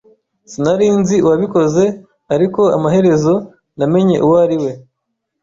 [0.51, 1.83] Sinari nzi uwabikoze,
[2.35, 3.33] ariko amaherezo
[3.77, 4.71] namenye uwo ari we.